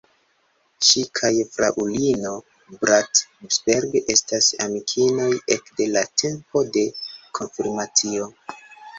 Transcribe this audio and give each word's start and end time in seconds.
Ŝi 0.85 1.01
kaj 1.17 1.29
fraŭlino 1.55 2.29
Bratsberg 2.83 3.93
estas 4.13 4.47
amikinoj 4.65 5.27
ekde 5.57 5.87
la 5.97 6.03
tempo 6.23 6.63
de 6.79 6.83
konfirmacio. 7.41 8.31